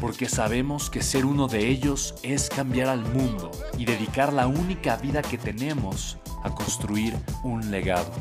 porque 0.00 0.28
sabemos 0.28 0.90
que 0.90 1.02
ser 1.02 1.24
uno 1.24 1.48
de 1.48 1.68
ellos 1.68 2.14
es 2.22 2.48
cambiar 2.48 2.88
al 2.88 3.00
mundo 3.00 3.50
y 3.78 3.84
dedicar 3.84 4.32
la 4.32 4.46
única 4.46 4.96
vida 4.96 5.22
que 5.22 5.38
tenemos 5.38 6.18
a 6.42 6.54
construir 6.54 7.14
un 7.42 7.70
legado. 7.70 8.12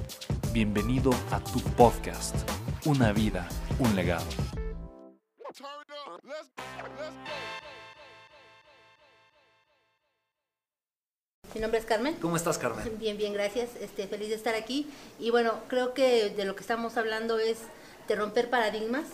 Bienvenido 0.54 1.12
a 1.32 1.40
tu 1.40 1.60
podcast, 1.60 2.36
Una 2.86 3.12
vida, 3.12 3.48
un 3.80 3.96
legado. 3.96 4.26
Mi 11.54 11.62
nombre 11.62 11.80
es 11.80 11.86
Carmen. 11.86 12.16
¿Cómo 12.16 12.36
estás, 12.36 12.58
Carmen? 12.58 12.98
Bien, 13.00 13.18
bien, 13.18 13.34
gracias. 13.34 13.70
Este, 13.80 14.08
feliz 14.08 14.30
de 14.30 14.36
estar 14.36 14.56
aquí. 14.56 14.90
Y 15.20 15.32
bueno, 15.32 15.54
creo 15.70 15.94
que 15.94 16.30
de 16.30 16.46
lo 16.46 16.56
que 16.56 16.62
estamos 16.62 16.98
hablando 16.98 17.40
es 17.40 17.60
de 18.10 18.16
romper 18.16 18.50
paradigmas, 18.50 19.06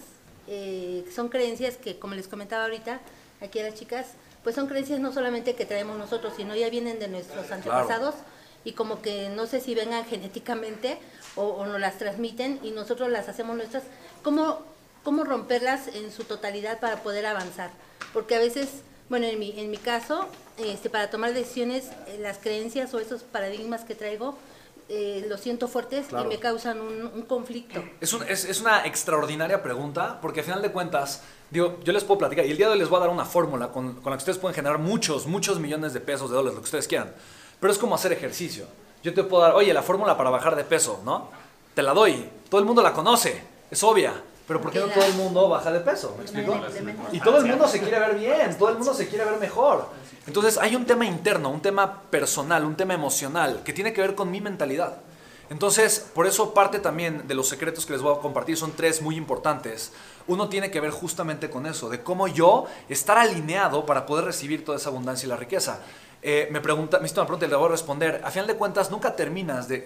eh, 0.47 1.05
son 1.13 1.29
creencias 1.29 1.77
que, 1.77 1.99
como 1.99 2.15
les 2.15 2.27
comentaba 2.27 2.63
ahorita, 2.63 2.99
aquí 3.41 3.59
a 3.59 3.63
las 3.63 3.75
chicas, 3.75 4.07
pues 4.43 4.55
son 4.55 4.67
creencias 4.67 4.99
no 4.99 5.13
solamente 5.13 5.55
que 5.55 5.65
traemos 5.65 5.97
nosotros, 5.97 6.33
sino 6.35 6.55
ya 6.55 6.69
vienen 6.69 6.99
de 6.99 7.07
nuestros 7.07 7.51
antepasados 7.51 8.15
y 8.63 8.73
como 8.73 9.01
que 9.01 9.29
no 9.29 9.47
sé 9.47 9.59
si 9.59 9.75
vengan 9.75 10.05
genéticamente 10.05 10.97
o, 11.35 11.65
nos 11.65 11.79
las 11.79 11.97
transmiten 11.97 12.59
y 12.63 12.71
nosotros 12.71 13.09
las 13.09 13.29
hacemos 13.29 13.55
nuestras. 13.55 13.83
¿Cómo, 14.23 14.59
¿Cómo 15.03 15.23
romperlas 15.23 15.87
en 15.87 16.11
su 16.11 16.23
totalidad 16.23 16.79
para 16.79 17.03
poder 17.03 17.25
avanzar? 17.25 17.71
Porque 18.13 18.35
a 18.35 18.39
veces, 18.39 18.69
bueno, 19.09 19.25
en 19.27 19.39
mi, 19.39 19.59
en 19.59 19.71
mi 19.71 19.77
caso, 19.77 20.27
este, 20.57 20.89
para 20.89 21.09
tomar 21.09 21.33
decisiones, 21.33 21.89
eh, 22.07 22.17
las 22.19 22.37
creencias 22.37 22.93
o 22.93 22.99
esos 22.99 23.23
paradigmas 23.23 23.83
que 23.83 23.95
traigo, 23.95 24.37
eh, 24.93 25.25
lo 25.29 25.37
siento 25.37 25.69
fuertes 25.69 26.07
y 26.11 26.25
me 26.25 26.37
causan 26.37 26.81
un, 26.81 27.21
conflicto. 27.21 27.81
Es, 28.01 28.13
es, 28.13 28.59
una 28.59 28.85
extraordinaria 28.85 29.63
pregunta, 29.63 30.19
porque 30.21 30.41
al 30.41 30.45
final 30.45 30.61
de 30.61 30.69
cuentas, 30.73 31.23
digo, 31.49 31.79
yo 31.81 31.93
les 31.93 32.03
puedo 32.03 32.17
platicar, 32.17 32.45
y 32.45 32.51
el 32.51 32.57
día 32.57 32.65
de 32.65 32.73
hoy 32.73 32.79
les 32.79 32.89
voy 32.89 32.97
a 32.97 33.01
dar 33.01 33.09
una 33.09 33.23
fórmula 33.23 33.69
con, 33.71 34.01
con 34.01 34.11
la 34.11 34.17
que 34.17 34.23
ustedes 34.23 34.37
pueden 34.37 34.53
generar 34.53 34.79
muchos, 34.79 35.27
muchos 35.27 35.61
millones 35.61 35.93
de 35.93 36.01
pesos, 36.01 36.29
de 36.29 36.35
dólares, 36.35 36.55
lo 36.55 36.61
que 36.61 36.65
ustedes 36.65 36.89
quieran. 36.89 37.13
Pero 37.61 37.71
es 37.71 37.79
como 37.79 37.95
hacer 37.95 38.11
ejercicio. 38.11 38.65
Yo 39.01 39.13
te 39.13 39.23
puedo 39.23 39.41
dar, 39.41 39.55
oye, 39.55 39.73
la 39.73 39.81
fórmula 39.81 40.17
para 40.17 40.29
bajar 40.29 40.57
de 40.57 40.65
peso, 40.65 40.99
¿no? 41.05 41.29
Te 41.73 41.81
la 41.81 41.93
doy. 41.93 42.29
Todo 42.49 42.59
el 42.59 42.67
mundo 42.67 42.81
la 42.81 42.91
conoce, 42.91 43.41
es 43.71 43.81
obvia. 43.83 44.21
Pero 44.51 44.61
¿por 44.61 44.71
qué 44.73 44.79
no 44.79 44.87
todo 44.87 45.05
el 45.05 45.13
mundo 45.13 45.47
baja 45.47 45.71
de 45.71 45.79
peso? 45.79 46.13
¿Me 46.17 46.23
explico? 46.23 46.59
Y 47.13 47.21
todo 47.21 47.37
el 47.37 47.45
mundo 47.45 47.69
se 47.69 47.79
quiere 47.79 47.97
ver 47.99 48.15
bien, 48.15 48.57
todo 48.57 48.67
el 48.67 48.75
mundo 48.75 48.93
se 48.93 49.07
quiere 49.07 49.23
ver 49.23 49.39
mejor. 49.39 49.87
Entonces 50.27 50.57
hay 50.57 50.75
un 50.75 50.85
tema 50.85 51.05
interno, 51.05 51.49
un 51.49 51.61
tema 51.61 52.01
personal, 52.09 52.65
un 52.65 52.75
tema 52.75 52.93
emocional 52.93 53.61
que 53.63 53.71
tiene 53.71 53.93
que 53.93 54.01
ver 54.01 54.13
con 54.13 54.29
mi 54.29 54.41
mentalidad. 54.41 54.97
Entonces, 55.49 56.05
por 56.13 56.27
eso 56.27 56.53
parte 56.53 56.79
también 56.79 57.29
de 57.29 57.33
los 57.33 57.47
secretos 57.47 57.85
que 57.85 57.93
les 57.93 58.01
voy 58.01 58.13
a 58.13 58.19
compartir 58.19 58.57
son 58.57 58.73
tres 58.73 59.01
muy 59.01 59.15
importantes. 59.15 59.93
Uno 60.27 60.49
tiene 60.49 60.69
que 60.69 60.81
ver 60.81 60.91
justamente 60.91 61.49
con 61.49 61.65
eso, 61.65 61.87
de 61.87 62.03
cómo 62.03 62.27
yo 62.27 62.65
estar 62.89 63.17
alineado 63.17 63.85
para 63.85 64.05
poder 64.05 64.25
recibir 64.25 64.65
toda 64.65 64.77
esa 64.77 64.89
abundancia 64.89 65.27
y 65.27 65.29
la 65.29 65.37
riqueza. 65.37 65.79
Eh, 66.21 66.49
me 66.51 66.59
pregunta, 66.59 66.99
me 66.99 67.05
hizo 67.05 67.21
una 67.21 67.25
pregunta 67.25 67.45
y 67.45 67.49
le 67.49 67.55
voy 67.55 67.67
a 67.67 67.71
responder. 67.71 68.19
A 68.25 68.31
final 68.31 68.47
de 68.47 68.55
cuentas, 68.55 68.91
nunca 68.91 69.15
terminas 69.15 69.69
de, 69.69 69.79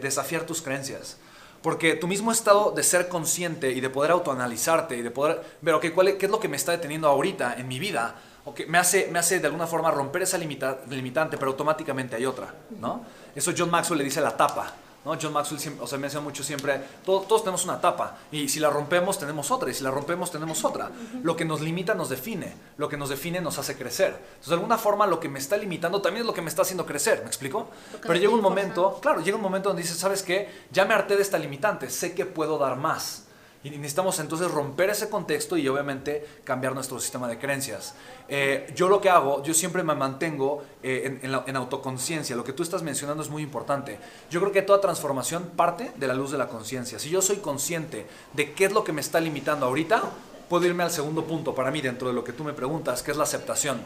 desafiar 0.00 0.44
tus 0.44 0.62
creencias. 0.62 1.18
Porque 1.66 1.96
tu 1.96 2.06
mismo 2.06 2.30
estado 2.30 2.70
de 2.70 2.84
ser 2.84 3.08
consciente 3.08 3.72
y 3.72 3.80
de 3.80 3.90
poder 3.90 4.12
autoanalizarte 4.12 4.96
y 4.96 5.02
de 5.02 5.10
poder 5.10 5.42
ver, 5.60 5.74
ok, 5.74 5.86
¿cuál, 5.92 6.16
¿qué 6.16 6.26
es 6.26 6.30
lo 6.30 6.38
que 6.38 6.46
me 6.46 6.54
está 6.54 6.70
deteniendo 6.70 7.08
ahorita 7.08 7.56
en 7.58 7.66
mi 7.66 7.80
vida? 7.80 8.14
okay, 8.44 8.66
me, 8.66 8.78
hace, 8.78 9.08
me 9.10 9.18
hace 9.18 9.40
de 9.40 9.46
alguna 9.48 9.66
forma 9.66 9.90
romper 9.90 10.22
esa 10.22 10.38
limitante, 10.38 11.36
pero 11.36 11.50
automáticamente 11.50 12.14
hay 12.14 12.24
otra, 12.24 12.54
¿no? 12.78 13.04
Eso 13.34 13.50
John 13.58 13.68
Maxwell 13.68 13.98
le 13.98 14.04
dice 14.04 14.20
la 14.20 14.36
tapa, 14.36 14.74
¿no? 15.06 15.16
John 15.22 15.32
Maxwell 15.32 15.60
siempre, 15.60 15.84
o 15.84 15.86
sea, 15.86 16.20
mucho 16.20 16.42
siempre, 16.42 16.82
todos 17.04 17.42
tenemos 17.42 17.64
una 17.64 17.80
tapa, 17.80 18.18
y 18.32 18.48
si 18.48 18.58
la 18.58 18.70
rompemos 18.70 19.18
tenemos 19.20 19.52
otra, 19.52 19.70
y 19.70 19.74
si 19.74 19.84
la 19.84 19.92
rompemos 19.92 20.32
tenemos 20.32 20.64
otra. 20.64 20.90
Lo 21.22 21.36
que 21.36 21.44
nos 21.44 21.60
limita 21.60 21.94
nos 21.94 22.08
define, 22.08 22.52
lo 22.76 22.88
que 22.88 22.96
nos 22.96 23.08
define 23.08 23.40
nos 23.40 23.56
hace 23.58 23.76
crecer. 23.76 24.08
Entonces, 24.08 24.48
de 24.48 24.54
alguna 24.54 24.78
forma, 24.78 25.06
lo 25.06 25.20
que 25.20 25.28
me 25.28 25.38
está 25.38 25.56
limitando 25.56 26.02
también 26.02 26.22
es 26.22 26.26
lo 26.26 26.34
que 26.34 26.42
me 26.42 26.48
está 26.48 26.62
haciendo 26.62 26.84
crecer, 26.84 27.20
¿me 27.20 27.28
explico? 27.28 27.68
Pero 28.02 28.14
llega 28.14 28.34
un 28.34 28.40
momento, 28.40 28.98
claro, 29.00 29.20
llega 29.22 29.36
un 29.36 29.42
momento 29.42 29.68
donde 29.68 29.82
dices, 29.82 29.96
¿sabes 29.96 30.24
qué? 30.24 30.50
Ya 30.72 30.84
me 30.84 30.94
harté 30.94 31.14
de 31.14 31.22
esta 31.22 31.38
limitante, 31.38 31.88
sé 31.88 32.12
que 32.12 32.26
puedo 32.26 32.58
dar 32.58 32.76
más. 32.76 33.25
Y 33.66 33.70
necesitamos 33.70 34.20
entonces 34.20 34.48
romper 34.48 34.90
ese 34.90 35.10
contexto 35.10 35.56
y 35.56 35.66
obviamente 35.66 36.24
cambiar 36.44 36.72
nuestro 36.72 37.00
sistema 37.00 37.26
de 37.26 37.36
creencias. 37.36 37.94
Eh, 38.28 38.72
yo 38.76 38.88
lo 38.88 39.00
que 39.00 39.10
hago, 39.10 39.42
yo 39.42 39.54
siempre 39.54 39.82
me 39.82 39.96
mantengo 39.96 40.62
eh, 40.84 41.18
en, 41.20 41.34
en, 41.34 41.56
autoconciencia. 41.56 42.36
Lo 42.36 42.44
que 42.44 42.52
tú 42.52 42.62
estás 42.62 42.84
mencionando 42.84 43.24
es 43.24 43.28
muy 43.28 43.42
importante. 43.42 43.98
Yo 44.30 44.38
creo 44.38 44.52
que 44.52 44.62
toda 44.62 44.80
transformación 44.80 45.50
parte 45.56 45.90
de 45.96 46.06
la 46.06 46.14
luz 46.14 46.30
de 46.30 46.38
la 46.38 46.46
conciencia. 46.46 47.00
Si 47.00 47.10
yo 47.10 47.20
soy 47.20 47.38
consciente 47.38 48.06
de 48.34 48.52
qué 48.52 48.66
es 48.66 48.72
lo 48.72 48.84
que 48.84 48.92
me 48.92 49.00
está 49.00 49.18
limitando 49.18 49.66
ahorita, 49.66 50.00
puedo 50.48 50.64
irme 50.64 50.84
al 50.84 50.92
segundo 50.92 51.24
punto 51.24 51.52
para 51.52 51.72
mí 51.72 51.80
dentro 51.80 52.06
de 52.06 52.14
lo 52.14 52.22
que 52.22 52.32
tú 52.32 52.44
me 52.44 52.52
preguntas, 52.52 53.02
que 53.02 53.10
es 53.10 53.16
la 53.16 53.24
aceptación. 53.24 53.80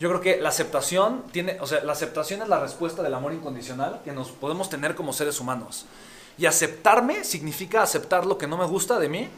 Yo 0.00 0.10
creo 0.10 0.20
que 0.20 0.36
la 0.36 0.50
aceptación 0.50 1.24
tiene, 1.32 1.56
o 1.62 1.66
sea, 1.66 1.82
la 1.82 1.92
aceptación 1.92 2.42
es 2.42 2.48
la 2.48 2.60
respuesta 2.60 3.02
del 3.02 3.14
amor 3.14 3.32
incondicional 3.32 4.02
que 4.04 4.12
nos 4.12 4.28
podemos 4.32 4.68
tener 4.68 4.94
como 4.94 5.14
seres 5.14 5.40
humanos. 5.40 5.86
Y 6.38 6.46
aceptarme 6.46 7.24
significa 7.24 7.82
aceptar 7.82 8.24
lo 8.24 8.38
que 8.38 8.46
no 8.46 8.56
me 8.56 8.64
gusta 8.64 8.98
de 8.98 9.08
mí, 9.08 9.28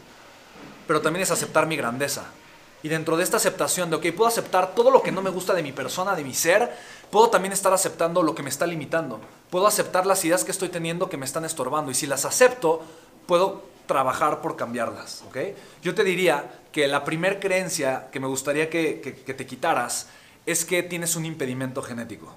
pero 0.87 1.01
también 1.01 1.23
es 1.23 1.31
aceptar 1.31 1.65
mi 1.65 1.75
grandeza. 1.75 2.25
Y 2.83 2.89
dentro 2.89 3.17
de 3.17 3.23
esta 3.23 3.37
aceptación 3.37 3.89
de, 3.89 3.95
ok, 3.95 4.05
puedo 4.15 4.27
aceptar 4.27 4.73
todo 4.73 4.91
lo 4.91 5.01
que 5.01 5.11
no 5.11 5.21
me 5.21 5.29
gusta 5.29 5.53
de 5.53 5.63
mi 5.63 5.71
persona, 5.71 6.15
de 6.15 6.23
mi 6.23 6.33
ser, 6.33 6.71
puedo 7.09 7.29
también 7.29 7.53
estar 7.53 7.73
aceptando 7.73 8.23
lo 8.23 8.33
que 8.33 8.43
me 8.43 8.49
está 8.49 8.65
limitando. 8.65 9.19
Puedo 9.49 9.67
aceptar 9.67 10.05
las 10.05 10.23
ideas 10.25 10.43
que 10.43 10.51
estoy 10.51 10.69
teniendo 10.69 11.09
que 11.09 11.17
me 11.17 11.25
están 11.25 11.45
estorbando. 11.45 11.91
Y 11.91 11.95
si 11.95 12.07
las 12.07 12.25
acepto, 12.25 12.81
puedo 13.27 13.63
trabajar 13.87 14.41
por 14.41 14.55
cambiarlas. 14.55 15.23
¿okay? 15.27 15.55
Yo 15.81 15.93
te 15.93 16.03
diría 16.03 16.61
que 16.71 16.87
la 16.87 17.03
primer 17.03 17.39
creencia 17.39 18.09
que 18.11 18.19
me 18.19 18.27
gustaría 18.27 18.69
que, 18.69 19.23
te 19.25 19.45
quitaras 19.45 20.07
es 20.45 20.65
que 20.65 20.81
tienes 20.83 21.15
un 21.15 21.25
impedimento 21.25 21.81
genético. 21.81 22.33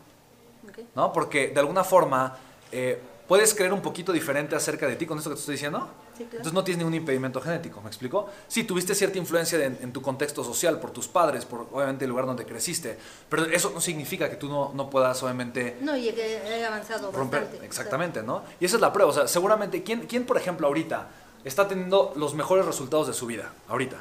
¿no? 0.95 1.13
Porque 1.13 1.49
de 1.49 1.61
alguna 1.61 1.85
forma... 1.85 2.39
Eh, 2.73 3.01
puedes 3.27 3.55
creer 3.55 3.73
un 3.73 3.81
poquito 3.81 4.13
diferente 4.13 4.55
acerca 4.55 4.87
de 4.87 4.97
ti 4.97 5.07
con 5.07 5.19
esto 5.19 5.31
que 5.31 5.37
te 5.37 5.41
estoy 5.41 5.55
diciendo. 5.55 5.89
Entonces 6.19 6.53
no 6.53 6.63
tienes 6.63 6.79
ningún 6.79 6.95
impedimento 6.95 7.41
genético, 7.41 7.81
¿me 7.81 7.89
explico? 7.89 8.29
Sí, 8.47 8.65
tuviste 8.65 8.95
cierta 8.95 9.19
influencia 9.19 9.65
en, 9.65 9.93
tu 9.93 10.01
contexto 10.01 10.45
social, 10.45 10.79
por 10.79 10.91
tus 10.93 11.09
padres, 11.09 11.45
por 11.45 11.67
obviamente 11.73 12.05
el 12.05 12.11
lugar 12.11 12.27
donde 12.27 12.45
creciste, 12.45 12.97
pero 13.29 13.47
eso 13.47 13.71
no 13.75 13.81
significa 13.81 14.31
que 14.31 14.37
tú 14.37 14.49
no, 14.49 14.73
no 14.75 14.89
puedas 14.91 15.21
obviamente... 15.23 15.79
No, 15.81 15.97
y 15.97 16.13
que 16.13 16.37
he 16.37 16.65
avanzado 16.65 17.11
romper. 17.11 17.43
Bastante, 17.43 17.67
exactamente, 17.67 18.23
¿no? 18.23 18.43
Y 18.61 18.67
esa 18.67 18.77
es 18.77 18.81
la 18.81 18.93
prueba, 18.93 19.11
o 19.11 19.15
sea, 19.15 19.27
seguramente, 19.27 19.83
¿quién, 19.83 20.07
¿quién, 20.07 20.25
por 20.25 20.37
ejemplo, 20.37 20.67
ahorita 20.69 21.09
está 21.45 21.67
teniendo 21.67 22.13
los 22.17 22.35
mejores 22.35 22.65
resultados 22.65 23.09
de 23.09 23.13
su 23.13 23.27
vida? 23.27 23.53
Ahorita, 23.69 23.97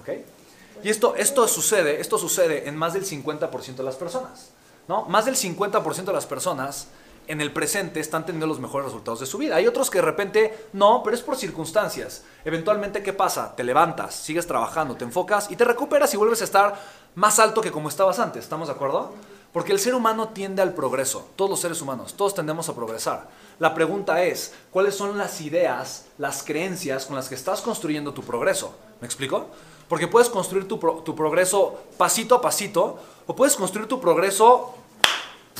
¿ok? 0.00 0.08
Y 0.82 0.90
esto, 0.90 1.16
esto, 1.16 1.46
sucede, 1.48 2.00
esto 2.00 2.18
sucede 2.18 2.68
en 2.68 2.76
más 2.76 2.94
del 2.94 3.04
50% 3.04 3.74
de 3.74 3.82
las 3.82 3.96
personas, 3.96 4.50
¿no? 4.86 5.04
Más 5.06 5.26
del 5.26 5.34
50% 5.34 6.04
de 6.04 6.12
las 6.12 6.26
personas 6.26 6.88
en 7.28 7.42
el 7.42 7.52
presente 7.52 8.00
están 8.00 8.24
teniendo 8.24 8.46
los 8.46 8.58
mejores 8.58 8.86
resultados 8.86 9.20
de 9.20 9.26
su 9.26 9.36
vida. 9.38 9.56
Hay 9.56 9.66
otros 9.66 9.90
que 9.90 9.98
de 9.98 10.02
repente 10.02 10.68
no, 10.72 11.02
pero 11.04 11.14
es 11.14 11.22
por 11.22 11.36
circunstancias. 11.36 12.24
Eventualmente, 12.44 13.02
¿qué 13.02 13.12
pasa? 13.12 13.54
Te 13.54 13.64
levantas, 13.64 14.14
sigues 14.14 14.46
trabajando, 14.46 14.96
te 14.96 15.04
enfocas 15.04 15.50
y 15.50 15.56
te 15.56 15.64
recuperas 15.64 16.12
y 16.14 16.16
vuelves 16.16 16.40
a 16.40 16.44
estar 16.44 16.80
más 17.14 17.38
alto 17.38 17.60
que 17.60 17.70
como 17.70 17.90
estabas 17.90 18.18
antes. 18.18 18.44
¿Estamos 18.44 18.68
de 18.68 18.74
acuerdo? 18.74 19.12
Porque 19.52 19.72
el 19.72 19.78
ser 19.78 19.94
humano 19.94 20.28
tiende 20.28 20.62
al 20.62 20.72
progreso, 20.72 21.28
todos 21.36 21.50
los 21.50 21.60
seres 21.60 21.82
humanos, 21.82 22.14
todos 22.14 22.34
tendemos 22.34 22.68
a 22.68 22.74
progresar. 22.74 23.28
La 23.58 23.74
pregunta 23.74 24.22
es, 24.22 24.54
¿cuáles 24.70 24.94
son 24.94 25.18
las 25.18 25.40
ideas, 25.42 26.06
las 26.16 26.42
creencias 26.42 27.06
con 27.06 27.16
las 27.16 27.28
que 27.28 27.34
estás 27.34 27.60
construyendo 27.60 28.14
tu 28.14 28.22
progreso? 28.22 28.74
¿Me 29.00 29.06
explico? 29.06 29.48
Porque 29.88 30.06
puedes 30.06 30.28
construir 30.28 30.68
tu, 30.68 30.78
tu 30.78 31.14
progreso 31.14 31.78
pasito 31.96 32.34
a 32.34 32.40
pasito 32.40 32.98
o 33.26 33.34
puedes 33.36 33.56
construir 33.56 33.88
tu 33.88 34.00
progreso 34.00 34.74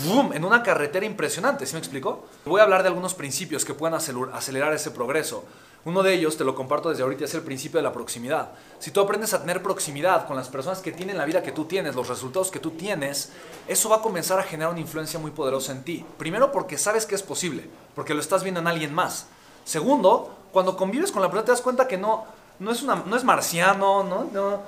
¡pum! 0.04 0.32
en 0.32 0.44
una 0.44 0.62
carretera 0.62 1.06
impresionante, 1.06 1.66
¿sí 1.66 1.74
me 1.74 1.78
explico? 1.78 2.24
Voy 2.44 2.60
a 2.60 2.64
hablar 2.64 2.82
de 2.82 2.88
algunos 2.88 3.14
principios 3.14 3.64
que 3.64 3.74
pueden 3.74 3.94
acelerar 3.94 4.72
ese 4.72 4.90
progreso. 4.90 5.44
Uno 5.84 6.02
de 6.02 6.12
ellos, 6.12 6.36
te 6.36 6.44
lo 6.44 6.54
comparto 6.54 6.90
desde 6.90 7.02
ahorita, 7.02 7.24
es 7.24 7.34
el 7.34 7.42
principio 7.42 7.78
de 7.78 7.84
la 7.84 7.92
proximidad. 7.92 8.50
Si 8.78 8.90
tú 8.90 9.00
aprendes 9.00 9.32
a 9.32 9.40
tener 9.40 9.62
proximidad 9.62 10.26
con 10.26 10.36
las 10.36 10.48
personas 10.48 10.80
que 10.80 10.92
tienen 10.92 11.16
la 11.16 11.24
vida 11.24 11.42
que 11.42 11.52
tú 11.52 11.64
tienes, 11.64 11.94
los 11.94 12.08
resultados 12.08 12.50
que 12.50 12.58
tú 12.58 12.72
tienes, 12.72 13.30
eso 13.66 13.88
va 13.88 13.96
a 13.96 14.02
comenzar 14.02 14.38
a 14.38 14.42
generar 14.42 14.72
una 14.72 14.80
influencia 14.80 15.18
muy 15.18 15.30
poderosa 15.30 15.72
en 15.72 15.84
ti. 15.84 16.04
Primero 16.18 16.52
porque 16.52 16.78
sabes 16.78 17.06
que 17.06 17.14
es 17.14 17.22
posible, 17.22 17.68
porque 17.94 18.14
lo 18.14 18.20
estás 18.20 18.42
viendo 18.42 18.60
en 18.60 18.66
alguien 18.66 18.92
más. 18.92 19.28
Segundo, 19.64 20.34
cuando 20.52 20.76
convives 20.76 21.12
con 21.12 21.22
la 21.22 21.28
persona 21.28 21.46
te 21.46 21.52
das 21.52 21.62
cuenta 21.62 21.86
que 21.86 21.96
no, 21.96 22.24
no, 22.58 22.72
es, 22.72 22.82
una, 22.82 22.96
no 22.96 23.16
es 23.16 23.24
marciano, 23.24 24.02
¿no? 24.02 24.28
no 24.32 24.62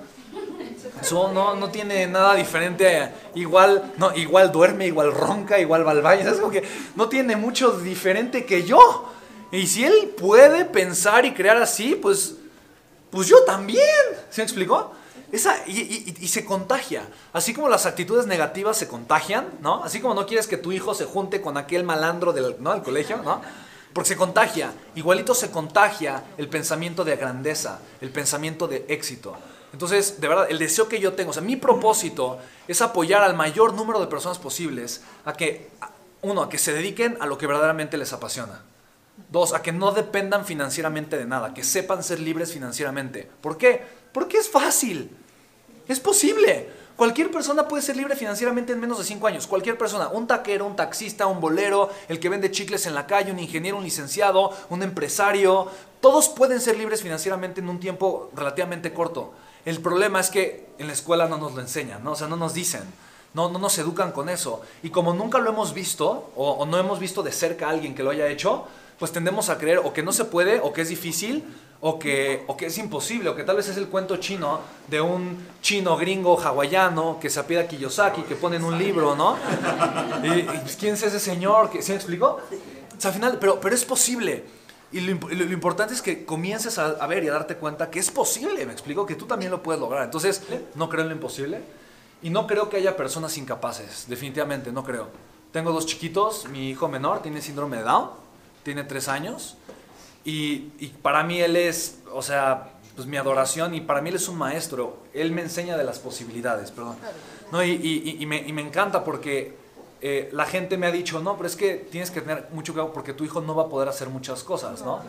no, 1.12 1.54
no 1.54 1.70
tiene 1.70 2.06
nada 2.06 2.34
diferente. 2.34 3.10
Igual, 3.34 3.92
no, 3.96 4.14
igual 4.14 4.52
duerme, 4.52 4.86
igual 4.86 5.12
ronca, 5.12 5.58
igual 5.58 5.86
va 5.86 5.94
no 6.96 7.08
tiene 7.08 7.36
mucho 7.36 7.72
diferente 7.72 8.44
que 8.44 8.64
yo. 8.64 9.10
Y 9.52 9.66
si 9.66 9.84
él 9.84 10.14
puede 10.16 10.64
pensar 10.64 11.24
y 11.24 11.32
crear 11.32 11.56
así, 11.56 11.96
pues, 11.96 12.36
pues 13.10 13.28
yo 13.28 13.42
también. 13.44 13.80
¿Se 14.30 14.40
me 14.40 14.44
explicó? 14.44 14.92
Esa, 15.32 15.56
y, 15.66 16.26
se 16.28 16.44
contagia. 16.44 17.02
Así 17.32 17.54
como 17.54 17.68
las 17.68 17.86
actitudes 17.86 18.26
negativas 18.26 18.76
se 18.76 18.88
contagian, 18.88 19.48
¿no? 19.60 19.84
Así 19.84 20.00
como 20.00 20.14
no 20.14 20.26
quieres 20.26 20.46
que 20.46 20.56
tu 20.56 20.72
hijo 20.72 20.94
se 20.94 21.04
junte 21.04 21.40
con 21.40 21.56
aquel 21.56 21.84
malandro 21.84 22.32
del, 22.32 22.56
¿no? 22.60 22.72
del 22.72 22.82
colegio, 22.82 23.18
¿no? 23.18 23.40
Porque 23.92 24.08
se 24.08 24.16
contagia. 24.16 24.72
Igualito 24.94 25.34
se 25.34 25.50
contagia 25.50 26.24
el 26.36 26.48
pensamiento 26.48 27.04
de 27.04 27.16
grandeza, 27.16 27.80
el 28.00 28.10
pensamiento 28.10 28.68
de 28.68 28.84
éxito. 28.88 29.36
Entonces, 29.72 30.20
de 30.20 30.28
verdad, 30.28 30.46
el 30.50 30.58
deseo 30.58 30.88
que 30.88 30.98
yo 30.98 31.12
tengo, 31.12 31.30
o 31.30 31.32
sea, 31.32 31.42
mi 31.42 31.56
propósito 31.56 32.38
es 32.66 32.82
apoyar 32.82 33.22
al 33.22 33.36
mayor 33.36 33.74
número 33.74 34.00
de 34.00 34.06
personas 34.06 34.38
posibles 34.38 35.02
a 35.24 35.32
que, 35.34 35.70
uno, 36.22 36.42
a 36.42 36.48
que 36.48 36.58
se 36.58 36.72
dediquen 36.72 37.16
a 37.20 37.26
lo 37.26 37.38
que 37.38 37.46
verdaderamente 37.46 37.96
les 37.96 38.12
apasiona. 38.12 38.62
Dos, 39.30 39.52
a 39.52 39.62
que 39.62 39.72
no 39.72 39.92
dependan 39.92 40.44
financieramente 40.44 41.16
de 41.16 41.26
nada, 41.26 41.54
que 41.54 41.62
sepan 41.62 42.02
ser 42.02 42.20
libres 42.20 42.52
financieramente. 42.52 43.28
¿Por 43.40 43.58
qué? 43.58 43.82
Porque 44.12 44.38
es 44.38 44.48
fácil. 44.48 45.10
Es 45.86 46.00
posible. 46.00 46.79
Cualquier 47.00 47.30
persona 47.30 47.66
puede 47.66 47.82
ser 47.82 47.96
libre 47.96 48.14
financieramente 48.14 48.74
en 48.74 48.78
menos 48.78 48.98
de 48.98 49.04
cinco 49.04 49.26
años. 49.26 49.46
Cualquier 49.46 49.78
persona. 49.78 50.08
Un 50.08 50.26
taquero, 50.26 50.66
un 50.66 50.76
taxista, 50.76 51.26
un 51.26 51.40
bolero, 51.40 51.88
el 52.10 52.20
que 52.20 52.28
vende 52.28 52.50
chicles 52.50 52.84
en 52.84 52.94
la 52.94 53.06
calle, 53.06 53.32
un 53.32 53.38
ingeniero, 53.38 53.78
un 53.78 53.84
licenciado, 53.84 54.52
un 54.68 54.82
empresario. 54.82 55.66
Todos 56.02 56.28
pueden 56.28 56.60
ser 56.60 56.76
libres 56.76 57.00
financieramente 57.00 57.62
en 57.62 57.70
un 57.70 57.80
tiempo 57.80 58.30
relativamente 58.34 58.92
corto. 58.92 59.32
El 59.64 59.80
problema 59.80 60.20
es 60.20 60.28
que 60.28 60.66
en 60.76 60.88
la 60.88 60.92
escuela 60.92 61.26
no 61.26 61.38
nos 61.38 61.54
lo 61.54 61.62
enseñan, 61.62 62.04
¿no? 62.04 62.12
O 62.12 62.16
sea, 62.16 62.28
no 62.28 62.36
nos 62.36 62.52
dicen, 62.52 62.82
no, 63.32 63.48
no 63.48 63.58
nos 63.58 63.78
educan 63.78 64.12
con 64.12 64.28
eso. 64.28 64.60
Y 64.82 64.90
como 64.90 65.14
nunca 65.14 65.38
lo 65.38 65.48
hemos 65.48 65.72
visto, 65.72 66.30
o, 66.36 66.66
no 66.66 66.76
hemos 66.76 66.98
visto 66.98 67.22
de 67.22 67.32
cerca 67.32 67.68
a 67.68 67.70
alguien 67.70 67.94
que 67.94 68.02
lo 68.02 68.10
haya 68.10 68.28
hecho, 68.28 68.66
pues 68.98 69.10
tendemos 69.10 69.48
a 69.48 69.56
creer 69.56 69.78
o 69.78 69.94
que 69.94 70.02
no 70.02 70.12
se 70.12 70.26
puede, 70.26 70.60
o 70.60 70.74
que 70.74 70.82
es 70.82 70.90
difícil, 70.90 71.46
o 71.82 71.98
que, 71.98 72.44
o 72.46 72.56
que 72.56 72.66
es 72.66 72.76
imposible, 72.78 73.30
o 73.30 73.34
que 73.34 73.42
tal 73.42 73.56
vez 73.56 73.68
es 73.68 73.76
el 73.76 73.88
cuento 73.88 74.18
chino 74.18 74.60
de 74.86 75.00
un 75.00 75.46
chino 75.62 75.96
gringo 75.96 76.38
hawaiano 76.38 77.18
que 77.18 77.30
se 77.30 77.40
apida 77.40 77.66
Kiyosaki, 77.66 78.22
que 78.22 78.36
pone 78.36 78.56
en 78.56 78.64
un 78.64 78.78
libro, 78.78 79.16
¿no? 79.16 79.36
Y, 80.22 80.42
pues, 80.42 80.76
¿quién 80.76 80.94
es 80.94 81.02
ese 81.02 81.18
señor? 81.18 81.70
¿Sí 81.80 81.92
me 81.92 81.96
explico? 81.96 82.38
O 82.96 83.00
sea, 83.00 83.08
al 83.10 83.14
final, 83.14 83.38
pero, 83.40 83.58
pero 83.60 83.74
es 83.74 83.84
posible. 83.84 84.44
Y 84.92 85.00
lo, 85.00 85.12
importante 85.52 85.94
es 85.94 86.02
que 86.02 86.24
comiences 86.24 86.76
a, 86.78 87.06
ver 87.06 87.24
y 87.24 87.28
a 87.28 87.32
darte 87.32 87.56
cuenta 87.56 87.90
que 87.90 88.00
es 88.00 88.10
posible, 88.10 88.66
me 88.66 88.72
explico, 88.72 89.06
que 89.06 89.14
tú 89.14 89.24
también 89.24 89.50
lo 89.50 89.62
puedes 89.62 89.80
lograr. 89.80 90.04
Entonces, 90.04 90.42
no 90.74 90.88
creo 90.88 91.02
en 91.02 91.08
lo 91.08 91.14
imposible 91.14 91.60
y 92.22 92.28
no 92.28 92.46
creo 92.46 92.68
que 92.68 92.76
haya 92.76 92.96
personas 92.96 93.38
incapaces, 93.38 94.06
definitivamente, 94.08 94.72
no 94.72 94.84
creo. 94.84 95.08
Tengo 95.52 95.72
dos 95.72 95.86
chiquitos, 95.86 96.48
mi 96.48 96.70
hijo 96.70 96.88
menor 96.88 97.22
tiene 97.22 97.40
síndrome 97.40 97.78
de 97.78 97.84
Down, 97.84 98.10
tiene 98.64 98.84
tres 98.84 99.08
años 99.08 99.56
y, 100.24 100.72
y 100.78 100.88
para 101.02 101.22
mí 101.22 101.40
él 101.40 101.56
es, 101.56 101.98
o 102.12 102.22
sea, 102.22 102.70
pues 102.94 103.06
mi 103.06 103.16
adoración 103.16 103.74
y 103.74 103.80
para 103.80 104.00
mí 104.00 104.10
él 104.10 104.16
es 104.16 104.28
un 104.28 104.36
maestro, 104.36 104.98
él 105.14 105.32
me 105.32 105.42
enseña 105.42 105.76
de 105.76 105.84
las 105.84 105.98
posibilidades, 105.98 106.70
perdón. 106.70 106.96
No, 107.52 107.64
y, 107.64 107.70
y, 107.70 108.16
y 108.20 108.26
me, 108.26 108.42
me 108.52 108.62
encanta 108.62 109.02
porque 109.02 109.56
eh, 110.02 110.30
la 110.32 110.46
gente 110.46 110.76
me 110.76 110.86
ha 110.86 110.90
dicho, 110.90 111.20
no, 111.20 111.36
pero 111.36 111.46
es 111.46 111.56
que 111.56 111.74
tienes 111.74 112.10
que 112.10 112.20
tener 112.20 112.48
mucho 112.52 112.72
cuidado 112.72 112.92
porque 112.92 113.12
tu 113.12 113.24
hijo 113.24 113.40
no 113.40 113.54
va 113.54 113.64
a 113.64 113.68
poder 113.68 113.88
hacer 113.88 114.08
muchas 114.08 114.42
cosas, 114.42 114.82
¿no? 114.82 115.00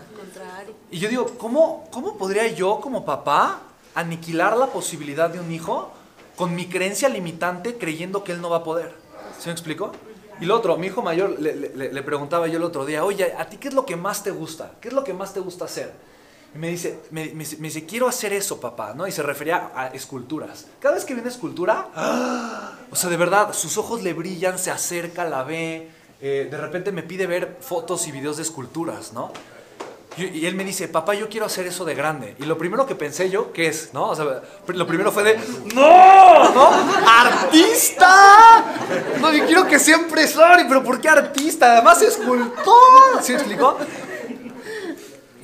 Y 0.89 0.99
yo 0.99 1.07
digo, 1.07 1.25
¿cómo, 1.37 1.87
¿cómo 1.91 2.17
podría 2.17 2.47
yo 2.47 2.79
como 2.81 3.05
papá 3.05 3.61
aniquilar 3.95 4.57
la 4.57 4.67
posibilidad 4.67 5.29
de 5.29 5.39
un 5.39 5.51
hijo 5.51 5.91
con 6.35 6.55
mi 6.55 6.67
creencia 6.67 7.09
limitante 7.09 7.77
creyendo 7.77 8.23
que 8.23 8.31
él 8.33 8.41
no 8.41 8.49
va 8.49 8.57
a 8.57 8.63
poder? 8.63 8.93
¿Se 9.39 9.47
me 9.47 9.53
explico? 9.53 9.91
Y 10.41 10.45
lo 10.45 10.55
otro, 10.57 10.75
mi 10.75 10.87
hijo 10.87 11.01
mayor 11.01 11.39
le, 11.39 11.53
le 11.55 12.03
preguntaba 12.03 12.47
yo 12.47 12.57
el 12.57 12.63
otro 12.63 12.85
día, 12.85 13.05
oye, 13.05 13.33
¿a 13.37 13.47
ti 13.47 13.57
qué 13.57 13.69
es 13.69 13.73
lo 13.73 13.85
que 13.85 13.95
más 13.95 14.23
te 14.23 14.31
gusta? 14.31 14.73
¿Qué 14.81 14.87
es 14.87 14.93
lo 14.93 15.03
que 15.03 15.13
más 15.13 15.33
te 15.33 15.39
gusta 15.39 15.65
hacer? 15.65 15.93
Y 16.53 16.57
me 16.57 16.69
dice, 16.69 16.99
me, 17.11 17.27
dice, 17.29 17.85
quiero 17.85 18.07
hacer 18.09 18.33
eso, 18.33 18.59
papá, 18.59 18.93
¿no? 18.93 19.07
Y 19.07 19.11
se 19.11 19.23
refería 19.23 19.71
a 19.73 19.87
esculturas. 19.87 20.65
Cada 20.81 20.95
vez 20.95 21.05
que 21.05 21.13
viene 21.13 21.29
escultura, 21.29 21.87
o 22.91 22.95
sea, 22.95 23.09
de 23.09 23.17
verdad, 23.17 23.53
sus 23.53 23.77
ojos 23.77 24.03
le 24.03 24.13
brillan, 24.13 24.59
se 24.59 24.69
acerca, 24.69 25.23
la 25.23 25.43
ve, 25.43 25.89
eh, 26.19 26.47
de 26.51 26.57
repente 26.57 26.91
me 26.91 27.03
pide 27.03 27.25
ver 27.25 27.57
fotos 27.61 28.05
y 28.07 28.11
videos 28.11 28.35
de 28.35 28.43
esculturas, 28.43 29.13
¿no? 29.13 29.31
Y, 30.17 30.45
él 30.45 30.55
me 30.55 30.65
dice, 30.65 30.89
papá, 30.89 31.13
yo 31.13 31.29
quiero 31.29 31.45
hacer 31.45 31.65
eso 31.67 31.85
de 31.85 31.95
grande. 31.95 32.35
Y 32.37 32.43
lo 32.43 32.57
primero 32.57 32.85
que 32.85 32.95
pensé 32.95 33.29
yo, 33.29 33.53
¿qué 33.53 33.67
es? 33.67 33.93
¿No? 33.93 34.13
Lo 34.67 34.87
primero 34.87 35.11
fue 35.11 35.23
de, 35.23 35.39
¡No! 35.73 36.53
¿No? 36.53 36.69
¡Artista! 37.07 38.65
No, 39.21 39.31
yo 39.31 39.45
quiero 39.45 39.65
que 39.67 39.79
sea 39.79 39.95
empresario, 39.95 40.65
pero 40.67 40.83
¿por 40.83 40.99
qué 40.99 41.07
artista? 41.07 41.71
Además, 41.71 42.01
escultor. 42.01 43.21
¿Sí 43.21 43.33
explicó? 43.33 43.77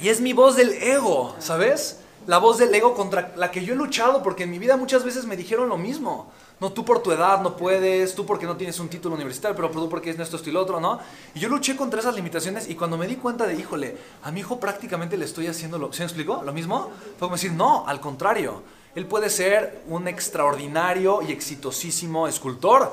Y 0.02 0.10
es 0.10 0.20
mi 0.20 0.34
voz 0.34 0.58
del 0.58 0.74
ego, 0.74 1.36
¿sabes? 1.40 2.00
La 2.28 2.38
voz 2.40 2.58
del 2.58 2.76
ego 2.76 2.94
contra 2.94 3.32
la 3.38 3.52
que 3.52 3.64
yo 3.64 3.74
he 3.74 3.78
luchado, 3.78 4.22
porque 4.22 4.44
en 4.44 4.52
mi 4.52 4.60
vida 4.60 4.76
muchas 4.76 5.06
veces 5.06 5.26
me 5.26 5.38
dijeron 5.38 5.70
lo 5.70 5.78
mismo. 5.78 6.30
No, 6.60 6.72
tú 6.72 6.84
por 6.84 7.04
tu 7.04 7.12
edad 7.12 7.42
no 7.42 7.56
puedes, 7.56 8.16
tú 8.16 8.26
porque 8.26 8.48
no 8.48 8.58
tienes 8.58 8.80
un 8.80 8.90
título 8.90 9.14
universitario, 9.14 9.56
pero 9.56 9.70
tú 9.70 9.88
porque 9.90 10.10
es 10.10 10.20
esto, 10.20 10.38
esto 10.38 10.60
otro, 10.60 10.80
¿no? 10.80 11.00
Y 11.36 11.40
yo 11.40 11.50
luché 11.50 11.76
contra 11.76 12.00
esas 12.00 12.16
limitaciones 12.16 12.68
y 12.68 12.74
cuando 12.74 12.98
me 12.98 13.06
di 13.06 13.16
cuenta 13.16 13.46
de, 13.46 13.54
híjole, 13.54 13.96
a 14.24 14.32
mi 14.32 14.40
hijo 14.40 14.60
prácticamente 14.60 15.18
le 15.18 15.26
estoy 15.26 15.46
haciendo 15.46 15.78
lo... 15.78 15.94
¿Se 15.94 16.00
me 16.00 16.06
explicó? 16.06 16.42
¿Lo 16.44 16.54
mismo? 16.54 16.90
Fue 17.20 17.28
como 17.28 17.36
decir, 17.36 17.52
no, 17.52 17.86
al 17.88 18.00
contrario. 18.00 18.64
Él 18.96 19.06
puede 19.06 19.30
ser 19.30 19.84
un 19.88 20.08
extraordinario 20.08 21.22
y 21.22 21.32
exitosísimo 21.32 22.28
escultor 22.28 22.92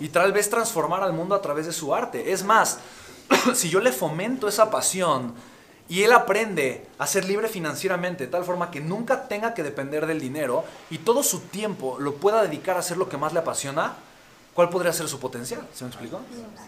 y 0.00 0.08
tal 0.08 0.32
vez 0.32 0.50
transformar 0.50 1.04
al 1.04 1.12
mundo 1.12 1.36
a 1.36 1.40
través 1.40 1.66
de 1.66 1.72
su 1.72 1.94
arte. 1.94 2.32
Es 2.32 2.42
más, 2.42 2.80
si 3.54 3.70
yo 3.70 3.78
le 3.78 3.92
fomento 3.92 4.48
esa 4.48 4.72
pasión, 4.72 5.34
y 5.88 6.02
él 6.02 6.12
aprende 6.12 6.86
a 6.98 7.06
ser 7.06 7.24
libre 7.24 7.48
financieramente 7.48 8.24
de 8.24 8.30
tal 8.30 8.44
forma 8.44 8.70
que 8.70 8.80
nunca 8.80 9.28
tenga 9.28 9.54
que 9.54 9.62
depender 9.62 10.06
del 10.06 10.20
dinero 10.20 10.64
y 10.90 10.98
todo 10.98 11.22
su 11.22 11.40
tiempo 11.40 11.98
lo 11.98 12.14
pueda 12.14 12.42
dedicar 12.42 12.76
a 12.76 12.80
hacer 12.80 12.96
lo 12.96 13.08
que 13.08 13.18
más 13.18 13.32
le 13.32 13.40
apasiona, 13.40 13.94
¿cuál 14.54 14.70
podría 14.70 14.92
ser 14.92 15.08
su 15.08 15.20
potencial? 15.20 15.66
¿Se 15.74 15.84
me 15.84 15.90
explicó? 15.90 16.20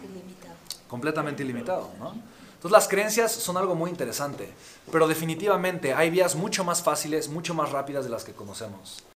Ilimitado. 0.03 0.55
Completamente 0.89 1.43
ilimitado, 1.43 1.91
¿no? 1.99 2.15
Entonces 2.55 2.73
las 2.73 2.89
creencias 2.89 3.33
son 3.33 3.57
algo 3.57 3.75
muy 3.75 3.91
interesante, 3.91 4.53
pero 4.91 5.07
definitivamente 5.07 5.95
hay 5.95 6.11
vías 6.11 6.35
mucho 6.35 6.65
más 6.65 6.83
fáciles, 6.83 7.29
mucho 7.29 7.55
más 7.55 7.71
rápidas 7.71 8.05
de 8.05 8.11
las 8.11 8.25
que 8.25 8.33
conocemos. 8.33 9.07